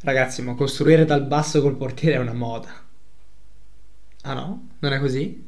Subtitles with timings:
[0.00, 2.68] Ragazzi, ma costruire dal basso col portiere è una moda.
[4.22, 4.68] Ah no?
[4.78, 5.44] Non è così?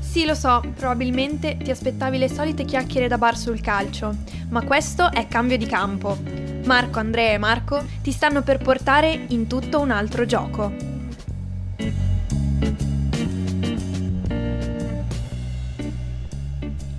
[0.00, 4.16] Sì, lo so, probabilmente ti aspettavi le solite chiacchiere da bar sul calcio,
[4.48, 6.16] ma questo è cambio di campo.
[6.64, 10.72] Marco, Andrea e Marco ti stanno per portare in tutto un altro gioco.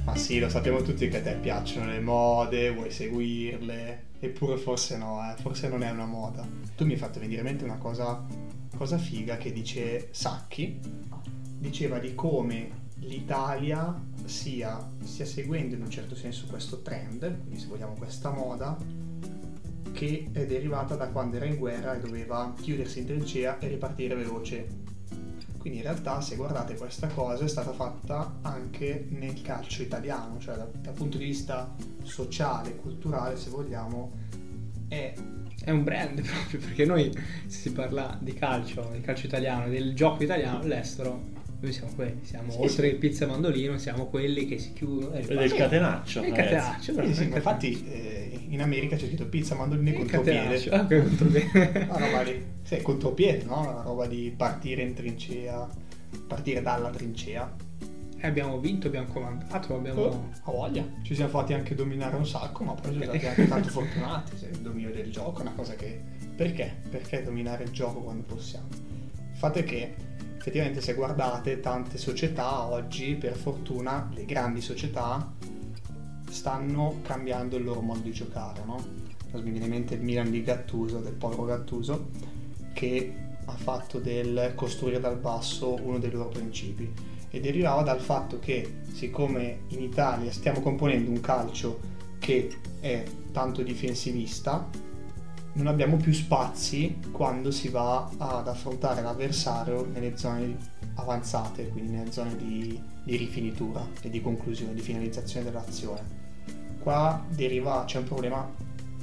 [0.06, 4.98] Ma sì, lo sappiamo tutti che a te piacciono le mode, vuoi seguirle, eppure forse
[4.98, 6.48] no, eh, forse non è una moda.
[6.76, 8.24] Tu mi hai fatto venire in mente una cosa,
[8.78, 10.80] cosa figa che dice Sacchi,
[11.58, 17.66] diceva di come l'Italia sia, stia seguendo in un certo senso questo trend, quindi se
[17.66, 18.78] vogliamo questa moda,
[19.92, 24.16] che è derivata da quando era in guerra e doveva chiudersi in trincea e ripartire
[24.16, 24.90] veloce.
[25.62, 30.56] Quindi in realtà se guardate questa cosa è stata fatta anche nel calcio italiano, cioè
[30.56, 34.12] dal, dal punto di vista sociale, culturale se vogliamo,
[34.88, 35.14] è
[35.64, 37.12] è un brand proprio perché noi
[37.46, 41.22] se si parla di calcio, di calcio italiano, del gioco italiano all'estero,
[41.60, 42.94] noi siamo quelli, siamo Sì, oltre sì.
[42.94, 46.24] il pizza e mandolino, siamo quelli che si chiudono e il catenaccio.
[46.24, 50.40] Il catenaccio, Sì, sì, infatti eh, in America c'è scritto pizza, mandoline e contropiede.
[50.40, 51.86] catenaccio, ah, che contropiede.
[51.90, 52.46] Una roba lì.
[52.72, 53.60] Sì, contropiede, no?
[53.60, 55.68] Una roba di partire in trincea,
[56.26, 57.54] partire dalla trincea.
[58.16, 60.02] E abbiamo vinto, abbiamo comandato, abbiamo...
[60.04, 60.86] Oh, a voglia.
[61.02, 64.38] Ci siamo fatti anche dominare un sacco, ma poi siamo stati anche tanto fortunati.
[64.38, 66.00] Se il dominio del gioco è una cosa che...
[66.34, 66.78] Perché?
[66.90, 68.68] Perché dominare il gioco quando possiamo?
[68.70, 69.94] Il fatto è che
[70.38, 75.30] effettivamente se guardate tante società oggi, per fortuna, le grandi società
[76.30, 78.82] stanno cambiando il loro modo di giocare, no?
[79.34, 82.40] Mi viene in mente il Milan di Gattuso, del povero Gattuso,
[82.74, 83.14] che
[83.46, 86.92] ha fatto del costruire dal basso uno dei loro principi
[87.30, 91.80] e derivava dal fatto che siccome in Italia stiamo componendo un calcio
[92.20, 92.50] che
[92.80, 94.70] è tanto difensivista,
[95.54, 100.56] non abbiamo più spazi quando si va ad affrontare l'avversario nelle zone
[100.96, 106.20] avanzate, quindi nelle zone di, di rifinitura e di conclusione, di finalizzazione dell'azione.
[106.80, 108.50] Qua deriva, c'è un problema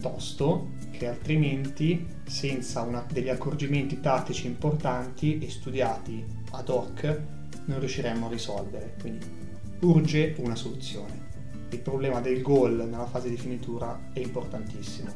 [0.01, 7.21] tosto che altrimenti senza una- degli accorgimenti tattici importanti e studiati ad hoc
[7.67, 8.95] non riusciremmo a risolvere.
[9.01, 9.27] Quindi
[9.81, 11.27] urge una soluzione.
[11.71, 15.15] Il problema del gol nella fase di finitura è importantissimo.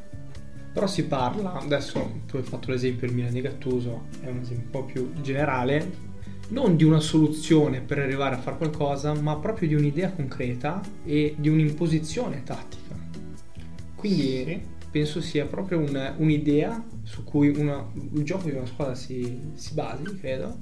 [0.71, 4.65] Però si parla, adesso tu hai fatto l'esempio del Milan di Gattuso, è un esempio
[4.65, 6.11] un po' più generale,
[6.49, 11.35] non di una soluzione per arrivare a fare qualcosa, ma proprio di un'idea concreta e
[11.37, 12.81] di un'imposizione tattica.
[13.95, 14.61] Quindi Sì.
[14.93, 17.83] Penso sia proprio un- un'idea su cui una-
[18.13, 20.59] il gioco di una squadra si, si basi, credo,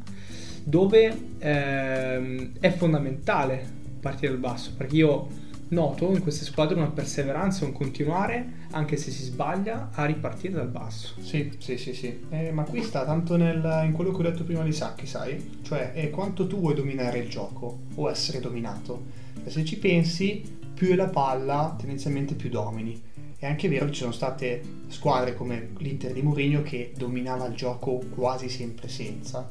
[0.63, 3.67] dove ehm, è fondamentale
[3.99, 5.27] partire dal basso, perché io
[5.69, 10.69] noto in queste squadre una perseveranza, un continuare, anche se si sbaglia, a ripartire dal
[10.69, 11.15] basso.
[11.19, 12.19] Sì, sì, sì, sì.
[12.29, 15.59] Eh, ma qui sta tanto nel- in quello che ho detto prima di Sacchi, sai?
[15.61, 19.03] Cioè, è quanto tu vuoi dominare il gioco o essere dominato.
[19.43, 20.41] E se ci pensi,
[20.73, 23.01] più è la palla, tendenzialmente più domini.
[23.41, 27.55] È anche vero che ci sono state squadre come l'Inter di Mourinho che dominava il
[27.55, 29.47] gioco quasi sempre senza.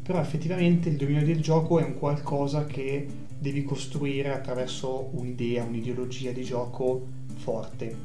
[0.00, 3.04] Però effettivamente il dominio del gioco è un qualcosa che
[3.36, 7.04] devi costruire attraverso un'idea, un'ideologia di gioco
[7.34, 7.96] forte.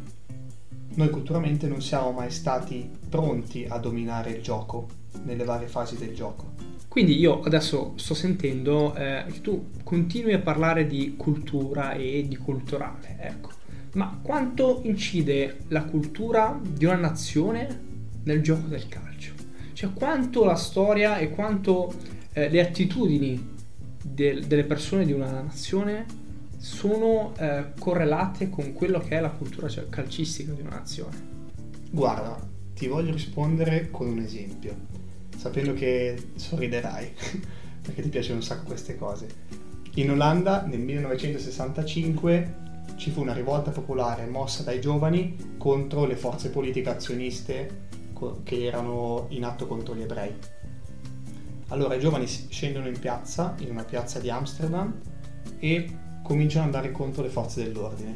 [0.95, 4.87] Noi culturalmente non siamo mai stati pronti a dominare il gioco
[5.25, 6.53] nelle varie fasi del gioco.
[6.87, 12.37] Quindi io adesso sto sentendo eh, che tu continui a parlare di cultura e di
[12.37, 13.60] culturale, ecco.
[13.93, 17.89] Ma quanto incide la cultura di una nazione
[18.23, 19.33] nel gioco del calcio?
[19.73, 21.93] Cioè quanto la storia e quanto
[22.33, 23.55] eh, le attitudini
[24.01, 26.05] del- delle persone di una nazione
[26.57, 31.29] sono eh, correlate con quello che è la cultura cioè, calcistica di una nazione?
[31.89, 32.39] Guarda,
[32.73, 34.75] ti voglio rispondere con un esempio,
[35.35, 37.11] sapendo che sorriderai,
[37.81, 39.27] perché ti piacciono un sacco queste cose.
[39.95, 46.49] In Olanda nel 1965 ci fu una rivolta popolare mossa dai giovani contro le forze
[46.49, 47.89] politiche azioniste
[48.43, 50.33] che erano in atto contro gli ebrei.
[51.69, 54.93] Allora i giovani scendono in piazza, in una piazza di Amsterdam,
[55.59, 58.15] e cominciano ad andare contro le forze dell'ordine.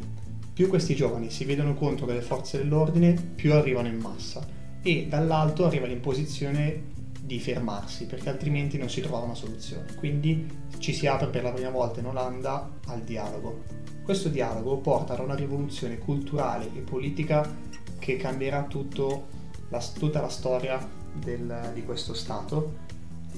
[0.53, 4.45] Più questi giovani si vedono contro delle forze dell'ordine, più arrivano in massa
[4.81, 6.83] e dall'alto arriva l'imposizione
[7.25, 9.95] di fermarsi perché altrimenti non si trova una soluzione.
[9.95, 13.63] Quindi ci si apre per la prima volta in Olanda al dialogo.
[14.03, 17.49] Questo dialogo porta ad una rivoluzione culturale e politica
[17.97, 19.25] che cambierà tutto
[19.69, 22.83] la- tutta la storia del- di questo Stato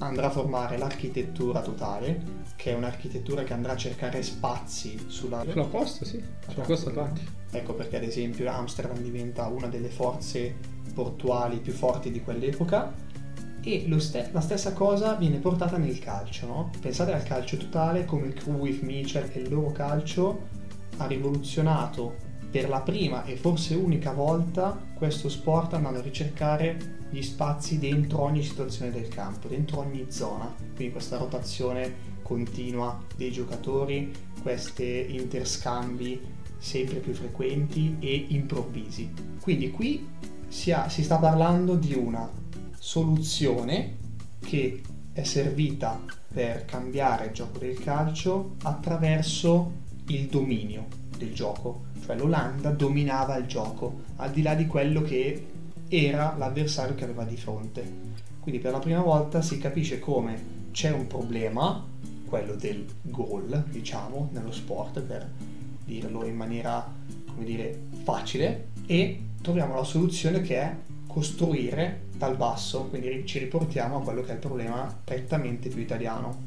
[0.00, 2.22] andrà a formare l'architettura totale,
[2.56, 7.30] che è un'architettura che andrà a cercare spazi sulla, Sulla costa, sì, sulla costa atlantica.
[7.50, 10.54] ecco perché ad esempio Amsterdam diventa una delle forze
[10.94, 12.92] portuali più forti di quell'epoca
[13.62, 16.70] e st- la stessa cosa viene portata nel calcio, no?
[16.80, 20.46] Pensate al calcio totale come Cruyff, Mitchell e il loro calcio
[20.98, 27.22] ha rivoluzionato per la prima e forse unica volta questo sport andando a ricercare gli
[27.22, 34.12] spazi dentro ogni situazione del campo, dentro ogni zona, quindi questa rotazione continua dei giocatori,
[34.42, 36.20] questi interscambi
[36.58, 39.10] sempre più frequenti e improvvisi.
[39.40, 40.06] Quindi qui
[40.48, 42.28] si, ha, si sta parlando di una
[42.88, 43.96] soluzione
[44.40, 44.80] che
[45.12, 46.00] è servita
[46.32, 49.72] per cambiare il gioco del calcio attraverso
[50.06, 50.86] il dominio
[51.18, 55.46] del gioco, cioè l'Olanda dominava il gioco al di là di quello che
[55.86, 57.92] era l'avversario che aveva di fronte.
[58.40, 61.84] Quindi per la prima volta si capisce come c'è un problema,
[62.24, 65.30] quello del goal, diciamo, nello sport, per
[65.84, 66.90] dirlo in maniera,
[67.26, 70.74] come dire, facile, e troviamo la soluzione che è
[71.06, 76.46] costruire dal basso, quindi ci riportiamo a quello che è il problema prettamente più italiano,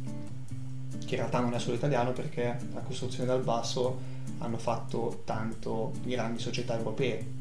[1.05, 3.97] che in realtà non è solo italiano perché la costruzione dal basso
[4.39, 7.39] hanno fatto tanto grandi società europee.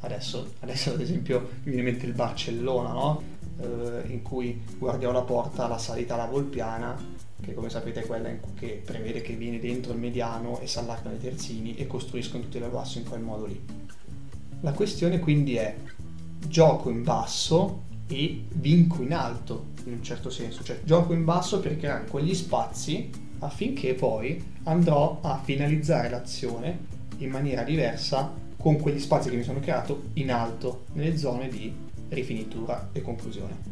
[0.00, 3.22] Adesso, adesso ad esempio mi viene in mente il Barcellona, no?
[3.58, 6.94] eh, in cui Guardiola porta la salita alla Volpiana,
[7.40, 11.16] che come sapete è quella che prevede che viene dentro il mediano e si allargano
[11.16, 13.60] i terzini e costruiscono tutti dal basso in quel modo lì.
[14.60, 15.74] La questione quindi è
[16.48, 21.60] gioco in basso e vinco in alto, in un certo senso, cioè gioco in basso
[21.60, 29.00] per creare quegli spazi affinché poi andrò a finalizzare l'azione in maniera diversa con quegli
[29.00, 31.74] spazi che mi sono creato in alto, nelle zone di
[32.08, 33.70] rifinitura e conclusione.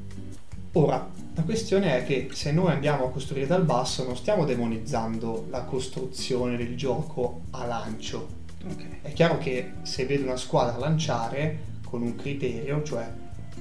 [0.72, 5.46] Ora, la questione è che se noi andiamo a costruire dal basso non stiamo demonizzando
[5.50, 8.38] la costruzione del gioco a lancio.
[8.62, 8.98] Okay.
[9.02, 13.12] È chiaro che se vedo una squadra lanciare con un criterio, cioè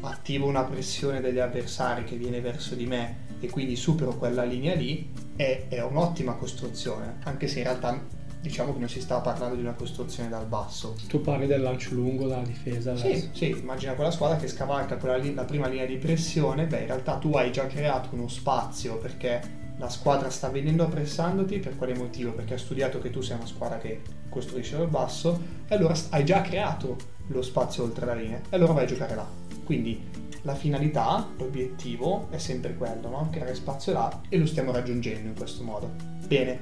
[0.02, 4.76] attivo una pressione degli avversari che viene verso di me e quindi supero quella linea
[4.76, 9.56] lì, è, è un'ottima costruzione, anche se in realtà diciamo che non si sta parlando
[9.56, 10.96] di una costruzione dal basso.
[11.08, 12.96] Tu parli del lancio lungo dalla difesa?
[12.96, 16.82] Sì, sì, immagina quella squadra che scavalca quella li- la prima linea di pressione, beh
[16.82, 21.78] in realtà tu hai già creato uno spazio perché la squadra sta venendo pressandoti, per
[21.78, 22.32] quale motivo?
[22.32, 26.26] Perché ha studiato che tu sei una squadra che costruisce dal basso e allora hai
[26.26, 29.28] già creato lo spazio oltre la linea e allora vai a giocare là.
[29.64, 30.02] Quindi
[30.44, 33.30] la finalità, l'obiettivo è sempre quello, no?
[33.32, 35.92] creare spazio là e lo stiamo raggiungendo in questo modo.
[36.28, 36.60] Bene,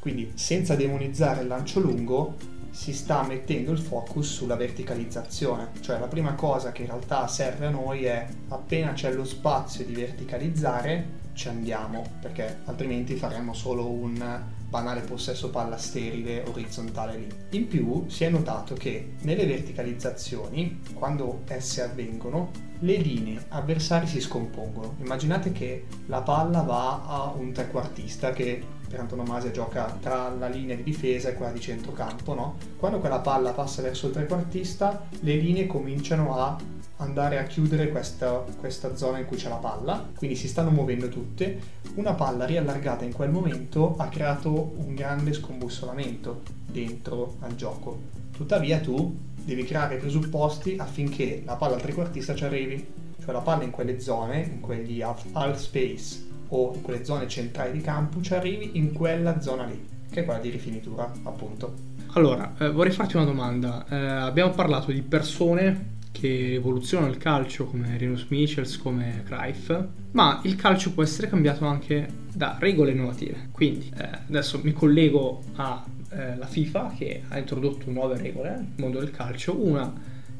[0.00, 2.36] quindi senza demonizzare il lancio lungo
[2.70, 7.66] si sta mettendo il focus sulla verticalizzazione, cioè la prima cosa che in realtà serve
[7.66, 13.88] a noi è appena c'è lo spazio di verticalizzare ci andiamo, perché altrimenti faremmo solo
[13.88, 14.42] un
[14.72, 17.28] banale possesso palla sterile orizzontale lì.
[17.50, 24.20] In più si è notato che nelle verticalizzazioni, quando esse avvengono, le linee avversari si
[24.20, 24.96] scompongono.
[25.00, 30.76] Immaginate che la palla va a un trequartista che per antonomasia gioca tra la linea
[30.76, 32.56] di difesa e quella di centrocampo, no?
[32.76, 36.58] Quando quella palla passa verso il trequartista, le linee cominciano a
[36.96, 41.08] andare a chiudere questa, questa zona in cui c'è la palla, quindi si stanno muovendo
[41.08, 41.58] tutte.
[41.94, 47.98] Una palla riallargata in quel momento ha creato un grande scombussolamento dentro al gioco.
[48.32, 52.86] Tuttavia tu devi creare i presupposti affinché la palla al trequartista ci arrivi,
[53.20, 57.72] cioè la palla in quelle zone, in quegli half space o in quelle zone centrali
[57.72, 61.90] di campo ci arrivi in quella zona lì, che è quella di rifinitura appunto.
[62.14, 63.86] Allora, eh, vorrei farti una domanda.
[63.88, 69.74] Eh, abbiamo parlato di persone che evoluzionano il calcio come Rinus Michels, come Cruyff,
[70.12, 73.48] ma il calcio può essere cambiato anche da regole innovative.
[73.50, 75.82] Quindi eh, adesso mi collego alla
[76.14, 79.92] eh, FIFA che ha introdotto nuove regole nel mondo del calcio, una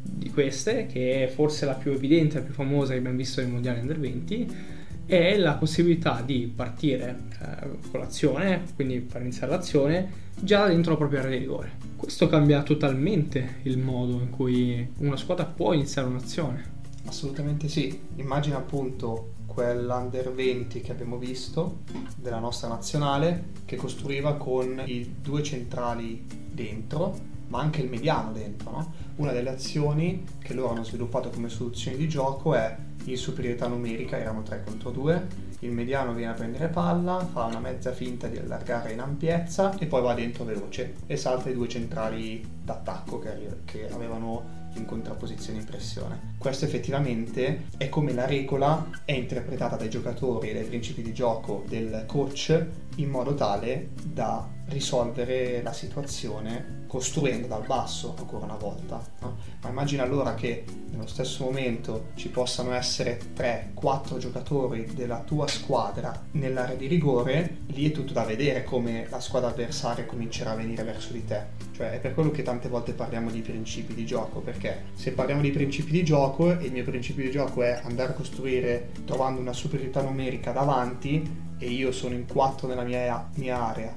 [0.02, 3.50] di queste che è forse la più evidente, la più famosa che abbiamo visto nel
[3.50, 10.20] Mondiale Under 20 è la possibilità di partire eh, con l'azione, quindi far iniziare l'azione
[10.40, 11.72] già dentro la propria area di rigore.
[11.96, 16.70] Questo cambia totalmente il modo in cui una squadra può iniziare un'azione.
[17.06, 21.80] Assolutamente sì, immagina appunto quell'Under 20 che abbiamo visto
[22.16, 28.70] della nostra nazionale che costruiva con i due centrali dentro ma anche il mediano dentro.
[28.70, 28.92] No?
[29.16, 34.16] Una delle azioni che loro hanno sviluppato come soluzione di gioco è in superiorità numerica,
[34.16, 35.26] erano 3 contro 2,
[35.58, 39.84] il mediano viene a prendere palla, fa una mezza finta di allargare in ampiezza e
[39.84, 45.58] poi va dentro veloce e salta i due centrali d'attacco che, che avevano in contrapposizione
[45.58, 46.34] in pressione.
[46.38, 51.64] Questo effettivamente è come la regola è interpretata dai giocatori e dai principi di gioco
[51.68, 59.02] del coach in modo tale da risolvere la situazione costruendo dal basso ancora una volta.
[59.20, 59.36] No?
[59.62, 66.26] Ma immagina allora che nello stesso momento ci possano essere 3-4 giocatori della tua squadra
[66.32, 70.82] nell'area di rigore, lì è tutto da vedere come la squadra avversaria comincerà a venire
[70.82, 71.60] verso di te.
[71.72, 75.40] Cioè è per quello che tante volte parliamo di principi di gioco, perché se parliamo
[75.40, 79.40] di principi di gioco e il mio principio di gioco è andare a costruire trovando
[79.40, 83.92] una superiorità numerica davanti e io sono in 4 nella mia, mia area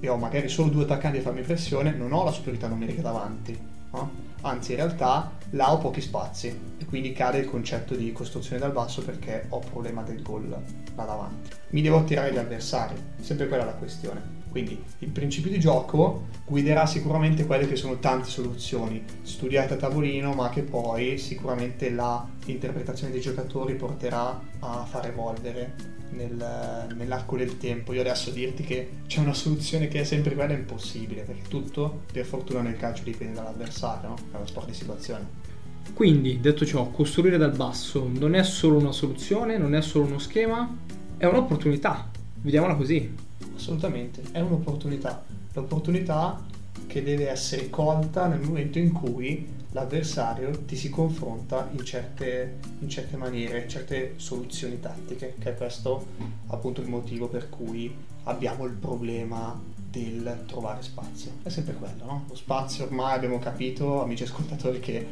[0.00, 3.58] e ho magari solo due attaccanti a farmi pressione, non ho la superiorità numerica davanti.
[3.92, 4.28] No?
[4.40, 6.48] Anzi, in realtà là ho pochi spazi
[6.78, 11.04] e quindi cade il concetto di costruzione dal basso perché ho problema del gol là
[11.04, 11.50] davanti.
[11.70, 14.39] Mi devo attirare gli avversari, sempre quella la questione.
[14.50, 20.32] Quindi il principio di gioco guiderà sicuramente quelle che sono tante soluzioni studiate a tavolino,
[20.32, 27.92] ma che poi sicuramente l'interpretazione dei giocatori porterà a far evolvere nel, nell'arco del tempo.
[27.92, 32.24] Io adesso dirti che c'è una soluzione che è sempre quella impossibile, perché tutto, per
[32.24, 34.16] fortuna nel calcio dipende dall'avversario, no?
[34.32, 35.48] è uno sport di situazione.
[35.94, 40.18] Quindi, detto ciò, costruire dal basso non è solo una soluzione, non è solo uno
[40.18, 40.76] schema,
[41.16, 42.10] è un'opportunità.
[42.42, 43.28] Vediamola così.
[43.60, 45.22] Assolutamente, è un'opportunità.
[45.52, 46.42] L'opportunità
[46.86, 52.88] che deve essere colta nel momento in cui l'avversario ti si confronta in certe, in
[52.88, 56.06] certe maniere, in certe soluzioni tattiche, che è questo
[56.46, 61.32] appunto il motivo per cui abbiamo il problema del trovare spazio.
[61.42, 62.24] È sempre quello, no?
[62.28, 65.06] Lo spazio ormai abbiamo capito, amici ascoltatori, che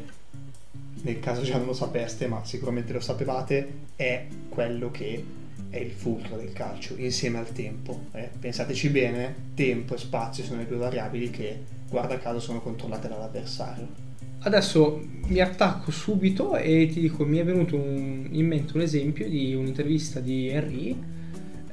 [1.03, 5.23] nel caso già non lo sapeste, ma sicuramente lo sapevate, è quello che
[5.69, 8.05] è il fulcro del calcio insieme al tempo.
[8.13, 8.29] Eh?
[8.39, 11.59] Pensateci bene, tempo e spazio sono le due variabili che,
[11.89, 14.07] guarda caso, sono controllate dall'avversario.
[14.41, 19.27] Adesso mi attacco subito e ti dico, mi è venuto un, in mente un esempio
[19.27, 20.97] di un'intervista di Henry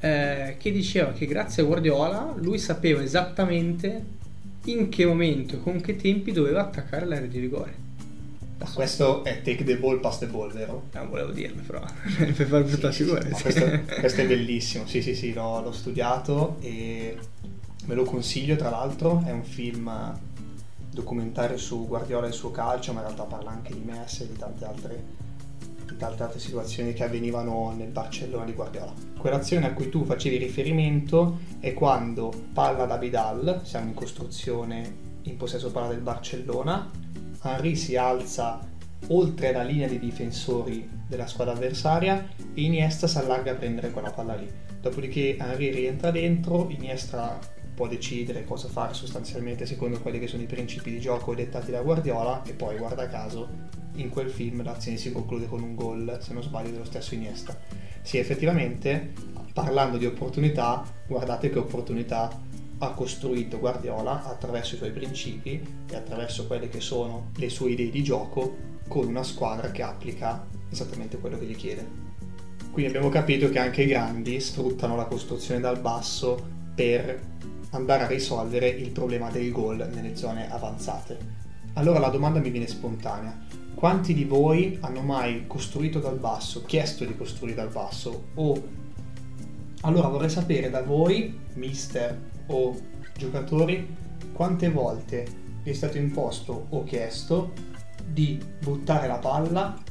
[0.00, 4.14] eh, che diceva che grazie a Guardiola lui sapeva esattamente
[4.64, 7.85] in che momento e con che tempi doveva attaccare l'area di rigore.
[8.58, 10.88] Ma questo è take the ball, pass the ball, vero?
[10.92, 11.80] Non volevo dirlo, però
[12.16, 13.22] per far brutta sì, figura.
[13.22, 17.18] Sì, questo, questo, è bellissimo, sì sì sì, l'ho, l'ho studiato e
[17.84, 20.18] me lo consiglio tra l'altro, è un film
[20.90, 24.28] documentario su Guardiola e il suo calcio, ma in realtà parla anche di Messi e
[24.28, 25.04] di tante altre,
[25.84, 28.94] di tante altre situazioni che avvenivano nel Barcellona di Guardiola.
[29.18, 35.36] Quell'azione a cui tu facevi riferimento è quando palla da Vidal, siamo in costruzione in
[35.36, 36.90] possesso palla del Barcellona,
[37.46, 38.60] Henry si alza
[39.08, 44.10] oltre la linea dei difensori della squadra avversaria e Iniesta si allarga a prendere quella
[44.10, 44.50] palla lì.
[44.80, 47.38] Dopodiché Henry rientra dentro, Iniesta
[47.74, 51.82] può decidere cosa fare sostanzialmente secondo quelli che sono i principi di gioco dettati da
[51.82, 53.48] Guardiola e poi guarda caso
[53.96, 57.56] in quel film l'azione si conclude con un gol, se non sbaglio, dello stesso Iniesta.
[58.02, 59.12] Sì, effettivamente,
[59.52, 62.30] parlando di opportunità, guardate che opportunità
[62.78, 67.90] ha costruito Guardiola attraverso i suoi principi e attraverso quelle che sono le sue idee
[67.90, 68.56] di gioco
[68.88, 72.04] con una squadra che applica esattamente quello che gli chiede.
[72.70, 77.18] Quindi abbiamo capito che anche i grandi sfruttano la costruzione dal basso per
[77.70, 81.44] andare a risolvere il problema del gol nelle zone avanzate.
[81.74, 83.44] Allora la domanda mi viene spontanea.
[83.74, 88.84] Quanti di voi hanno mai costruito dal basso, chiesto di costruire dal basso o
[89.82, 92.76] allora vorrei sapere da voi, mister o
[93.16, 93.94] giocatori,
[94.32, 95.26] quante volte
[95.62, 97.52] vi è stato imposto o chiesto
[98.06, 99.82] di buttare la palla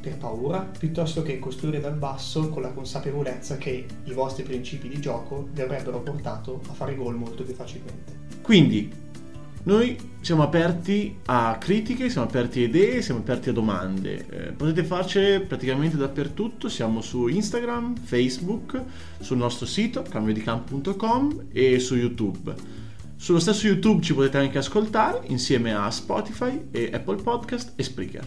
[0.00, 5.00] per paura, piuttosto che costruire dal basso con la consapevolezza che i vostri principi di
[5.00, 8.26] gioco vi avrebbero portato a fare gol molto più facilmente.
[8.40, 8.90] Quindi
[9.64, 14.26] noi siamo aperti a critiche, siamo aperti a idee, siamo aperti a domande.
[14.28, 18.82] Eh, potete farcele praticamente dappertutto, siamo su Instagram, Facebook,
[19.20, 22.54] sul nostro sito cambiodicamp.com e su YouTube.
[23.16, 28.26] Sullo stesso YouTube ci potete anche ascoltare insieme a Spotify e Apple Podcast e Spreaker.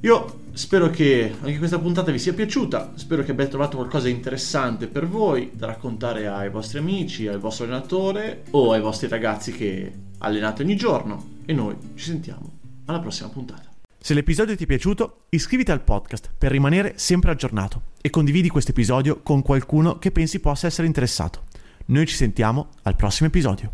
[0.00, 4.12] Io spero che anche questa puntata vi sia piaciuta, spero che abbiate trovato qualcosa di
[4.12, 9.52] interessante per voi da raccontare ai vostri amici, al vostro allenatore o ai vostri ragazzi
[9.52, 13.66] che allenate ogni giorno e noi ci sentiamo alla prossima puntata.
[14.00, 18.70] Se l'episodio ti è piaciuto, iscriviti al podcast per rimanere sempre aggiornato e condividi questo
[18.70, 21.44] episodio con qualcuno che pensi possa essere interessato.
[21.86, 23.72] Noi ci sentiamo al prossimo episodio.